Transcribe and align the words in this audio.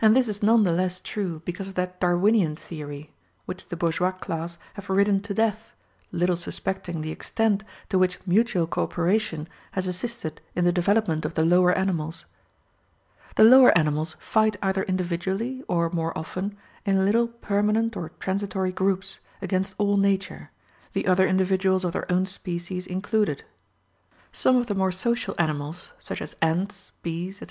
And 0.00 0.16
this 0.16 0.28
is 0.28 0.42
none 0.42 0.62
the 0.64 0.72
less 0.72 0.98
true 0.98 1.42
because 1.44 1.68
of 1.68 1.74
that 1.74 2.00
Darwinian 2.00 2.56
theory, 2.56 3.12
which 3.44 3.68
the 3.68 3.76
bourgeois 3.76 4.12
class 4.12 4.56
have 4.76 4.88
ridden 4.88 5.20
to 5.20 5.34
death, 5.34 5.72
little 6.10 6.38
suspecting 6.38 7.02
the 7.02 7.10
extent 7.10 7.62
to 7.90 7.98
which 7.98 8.18
mutual 8.26 8.66
co 8.66 8.84
operation 8.84 9.46
has 9.72 9.86
assisted 9.86 10.40
in 10.56 10.64
the 10.64 10.72
development 10.72 11.26
of 11.26 11.34
the 11.34 11.44
lower 11.44 11.74
animals. 11.76 12.24
The 13.36 13.44
lower 13.44 13.76
animals 13.76 14.16
fight 14.18 14.56
either 14.62 14.84
individually, 14.84 15.62
or, 15.68 15.90
more 15.90 16.16
often, 16.16 16.56
in 16.86 17.04
little 17.04 17.28
permanent 17.28 17.94
or 17.94 18.08
transitory 18.20 18.72
groups, 18.72 19.18
against 19.42 19.74
all 19.76 19.98
nature, 19.98 20.50
the 20.94 21.06
other 21.06 21.28
individuals 21.28 21.84
of 21.84 21.92
their 21.92 22.10
own 22.10 22.24
species 22.24 22.86
included. 22.86 23.44
Some 24.32 24.56
of 24.56 24.68
the 24.68 24.74
more 24.74 24.92
social 24.92 25.34
animals, 25.38 25.90
such 25.98 26.22
as 26.22 26.36
ants, 26.40 26.92
bees, 27.02 27.42
etc. 27.42 27.50